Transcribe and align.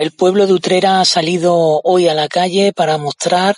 El 0.00 0.12
pueblo 0.12 0.46
de 0.46 0.54
Utrera 0.54 1.02
ha 1.02 1.04
salido 1.04 1.82
hoy 1.84 2.08
a 2.08 2.14
la 2.14 2.26
calle 2.26 2.72
para 2.72 2.96
mostrar 2.96 3.54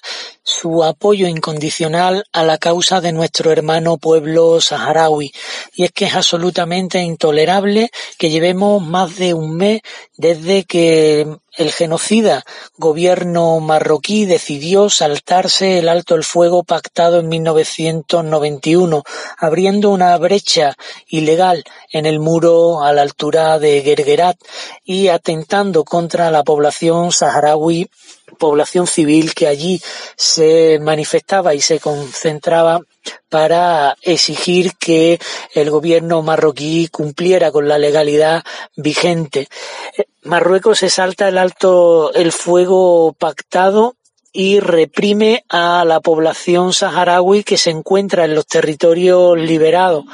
su 0.63 0.85
apoyo 0.85 1.27
incondicional 1.27 2.25
a 2.33 2.45
la 2.45 2.57
causa 2.57 3.01
de 3.01 3.11
nuestro 3.11 3.51
hermano 3.51 3.99
pueblo 3.99 4.61
saharaui. 4.61 5.33
Y 5.75 5.83
es 5.83 5.91
que 5.91 6.05
es 6.05 6.15
absolutamente 6.15 7.03
intolerable 7.03 7.91
que 8.17 8.31
llevemos 8.31 8.81
más 8.81 9.17
de 9.17 9.35
un 9.35 9.57
mes 9.57 9.81
desde 10.17 10.63
que 10.63 11.27
el 11.57 11.73
genocida 11.73 12.45
gobierno 12.77 13.59
marroquí 13.59 14.25
decidió 14.25 14.89
saltarse 14.89 15.81
el 15.81 15.89
alto 15.89 16.15
el 16.15 16.23
fuego 16.23 16.63
pactado 16.63 17.19
en 17.19 17.29
1991, 17.29 19.03
abriendo 19.37 19.91
una 19.91 20.17
brecha 20.17 20.77
ilegal 21.09 21.65
en 21.91 22.07
el 22.07 22.21
muro 22.21 22.85
a 22.85 22.93
la 22.93 23.03
altura 23.03 23.59
de 23.59 23.83
Gergerat 23.83 24.39
y 24.85 25.09
atentando 25.09 25.83
contra 25.83 26.31
la 26.31 26.45
población 26.45 27.11
saharaui, 27.11 27.91
población 28.39 28.87
civil 28.87 29.35
que 29.35 29.47
allí 29.47 29.81
se 30.17 30.79
manifestaba 30.81 31.55
y 31.55 31.61
se 31.61 31.81
concentraba 31.81 32.81
para 33.29 33.97
exigir 34.03 34.73
que 34.79 35.19
el 35.55 35.71
gobierno 35.71 36.23
marroquí 36.23 36.89
cumpliera 36.89 37.51
con 37.51 37.69
la 37.69 37.79
legalidad 37.79 38.43
vigente. 38.77 39.49
Marruecos 40.23 40.79
se 40.79 40.91
salta 40.91 41.29
el 41.29 41.39
alto 41.39 42.13
el 42.15 42.33
fuego 42.33 43.13
pactado 43.13 43.97
y 44.33 44.61
reprime 44.61 45.45
a 45.49 45.85
la 45.85 46.01
población 46.01 46.73
saharaui 46.73 47.45
que 47.45 47.59
se 47.59 47.71
encuentra 47.71 48.25
en 48.25 48.35
los 48.35 48.47
territorios 48.47 49.39
liberados. 49.39 50.05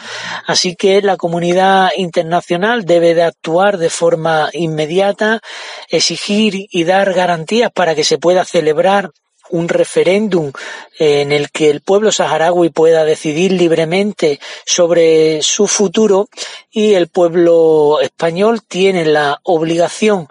Así 0.47 0.75
que 0.75 1.01
la 1.03 1.17
comunidad 1.17 1.91
internacional 1.97 2.85
debe 2.85 3.15
de 3.15 3.23
actuar 3.23 3.79
de 3.79 3.91
forma 3.91 4.51
inmediata, 4.53 5.41
exigir 5.89 6.67
y 6.71 6.85
dar 6.85 7.15
garantías 7.15 7.71
para 7.73 7.95
que 7.95 8.05
se 8.05 8.19
pueda 8.19 8.45
celebrar 8.45 9.11
un 9.51 9.69
referéndum 9.69 10.53
en 10.99 11.33
el 11.33 11.51
que 11.51 11.71
el 11.71 11.81
pueblo 11.81 12.13
saharaui 12.13 12.71
pueda 12.71 13.05
decidir 13.05 13.53
libremente 13.53 14.41
sobre 14.67 15.43
su 15.43 15.67
futuro 15.67 16.29
y 16.71 16.95
el 16.95 17.09
pueblo 17.09 18.01
español 18.01 18.61
tiene 18.67 19.07
la 19.07 19.41
obligación 19.45 20.29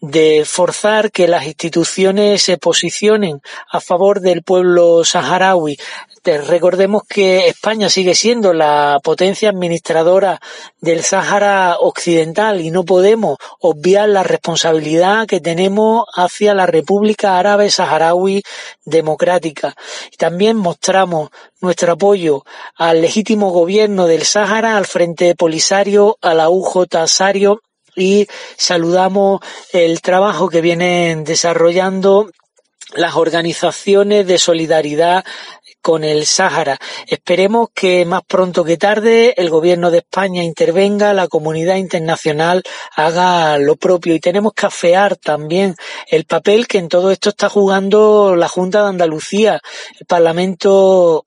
de 0.00 0.44
forzar 0.46 1.10
que 1.10 1.28
las 1.28 1.46
instituciones 1.46 2.42
se 2.42 2.58
posicionen 2.58 3.40
a 3.70 3.80
favor 3.80 4.20
del 4.20 4.42
pueblo 4.42 5.04
saharaui. 5.04 5.78
Recordemos 6.24 7.04
que 7.08 7.46
España 7.46 7.88
sigue 7.88 8.16
siendo 8.16 8.52
la 8.52 8.98
potencia 9.02 9.50
administradora 9.50 10.40
del 10.80 11.04
Sáhara 11.04 11.76
Occidental 11.78 12.60
y 12.60 12.72
no 12.72 12.84
podemos 12.84 13.38
obviar 13.60 14.08
la 14.08 14.24
responsabilidad 14.24 15.28
que 15.28 15.40
tenemos 15.40 16.04
hacia 16.14 16.52
la 16.52 16.66
República 16.66 17.38
Árabe 17.38 17.70
Saharaui 17.70 18.42
Democrática. 18.84 19.76
También 20.18 20.56
mostramos 20.56 21.30
nuestro 21.60 21.92
apoyo 21.92 22.44
al 22.74 23.02
legítimo 23.02 23.50
gobierno 23.50 24.06
del 24.06 24.24
Sáhara, 24.24 24.76
al 24.76 24.86
Frente 24.86 25.36
Polisario, 25.36 26.18
a 26.22 26.34
la 26.34 26.48
UJ 26.48 27.06
Sario 27.06 27.62
y 27.96 28.28
saludamos 28.56 29.40
el 29.72 30.00
trabajo 30.02 30.48
que 30.48 30.60
vienen 30.60 31.24
desarrollando 31.24 32.30
las 32.94 33.16
organizaciones 33.16 34.26
de 34.26 34.38
solidaridad 34.38 35.24
con 35.86 36.02
el 36.02 36.26
Sáhara. 36.26 36.78
Esperemos 37.06 37.68
que 37.72 38.04
más 38.04 38.22
pronto 38.26 38.64
que 38.64 38.76
tarde 38.76 39.34
el 39.36 39.50
gobierno 39.50 39.92
de 39.92 39.98
España 39.98 40.42
intervenga, 40.42 41.12
la 41.12 41.28
comunidad 41.28 41.76
internacional 41.76 42.64
haga 42.96 43.56
lo 43.58 43.76
propio 43.76 44.16
y 44.16 44.18
tenemos 44.18 44.52
que 44.52 44.66
afear 44.66 45.14
también 45.14 45.76
el 46.08 46.24
papel 46.24 46.66
que 46.66 46.78
en 46.78 46.88
todo 46.88 47.12
esto 47.12 47.28
está 47.28 47.48
jugando 47.48 48.34
la 48.34 48.48
Junta 48.48 48.82
de 48.82 48.88
Andalucía, 48.88 49.60
el 50.00 50.06
Parlamento 50.06 51.24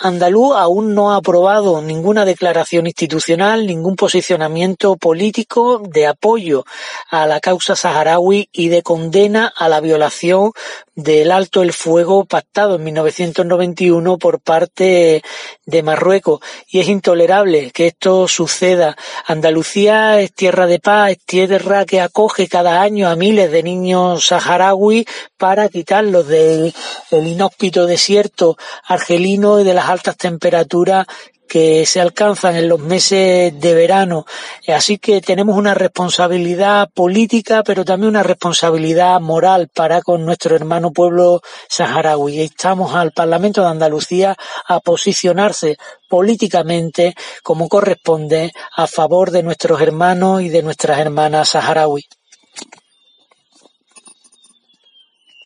Andaluz 0.00 0.56
aún 0.56 0.94
no 0.94 1.12
ha 1.12 1.16
aprobado 1.16 1.80
ninguna 1.80 2.24
declaración 2.24 2.88
institucional, 2.88 3.68
ningún 3.68 3.94
posicionamiento 3.94 4.96
político 4.96 5.78
de 5.78 6.08
apoyo 6.08 6.64
a 7.08 7.26
la 7.26 7.38
causa 7.38 7.76
saharaui 7.76 8.48
y 8.50 8.68
de 8.68 8.82
condena 8.82 9.46
a 9.46 9.68
la 9.68 9.80
violación 9.80 10.50
del 10.94 11.30
alto 11.30 11.62
el 11.62 11.72
fuego 11.72 12.24
pactado 12.24 12.76
en 12.76 12.84
1991 12.84 14.18
por 14.18 14.40
parte 14.40 15.22
de 15.64 15.82
Marruecos. 15.82 16.40
Y 16.68 16.80
es 16.80 16.88
intolerable 16.88 17.70
que 17.70 17.88
esto 17.88 18.28
suceda. 18.28 18.96
Andalucía 19.26 20.20
es 20.20 20.32
tierra 20.32 20.66
de 20.66 20.80
paz, 20.80 21.12
es 21.12 21.24
tierra 21.24 21.84
que 21.86 22.00
acoge 22.00 22.48
cada 22.48 22.82
año 22.82 23.08
a 23.08 23.16
miles 23.16 23.50
de 23.50 23.62
niños 23.62 24.26
saharaui 24.26 25.06
para 25.36 25.68
quitarlos 25.68 26.26
del 26.28 26.74
inhóspito 27.10 27.86
desierto 27.86 28.56
argelino 28.84 29.56
de 29.58 29.74
las 29.74 29.88
altas 29.88 30.16
temperaturas 30.16 31.06
que 31.50 31.84
se 31.84 32.00
alcanzan 32.00 32.54
en 32.54 32.68
los 32.68 32.78
meses 32.78 33.58
de 33.58 33.74
verano. 33.74 34.24
Así 34.68 34.98
que 34.98 35.20
tenemos 35.20 35.56
una 35.56 35.74
responsabilidad 35.74 36.88
política, 36.94 37.64
pero 37.64 37.84
también 37.84 38.10
una 38.10 38.22
responsabilidad 38.22 39.20
moral 39.20 39.68
para 39.74 40.00
con 40.00 40.24
nuestro 40.24 40.54
hermano 40.54 40.92
pueblo 40.92 41.42
saharaui. 41.68 42.36
Y 42.36 42.42
estamos 42.42 42.94
al 42.94 43.10
Parlamento 43.10 43.62
de 43.62 43.68
Andalucía 43.68 44.36
a 44.68 44.78
posicionarse 44.78 45.76
políticamente 46.08 47.16
como 47.42 47.68
corresponde 47.68 48.52
a 48.76 48.86
favor 48.86 49.32
de 49.32 49.42
nuestros 49.42 49.80
hermanos 49.80 50.42
y 50.42 50.50
de 50.50 50.62
nuestras 50.62 51.00
hermanas 51.00 51.48
saharaui. 51.48 52.04